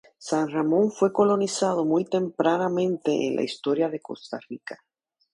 San 0.17 0.49
Ramón 0.49 0.91
fue 0.91 1.13
colonizado 1.13 1.85
muy 1.85 2.05
tempranamente 2.05 3.11
en 3.27 3.35
la 3.35 3.43
historia 3.43 3.87
de 3.87 3.99
Costa 4.01 4.39
Rica. 4.49 4.83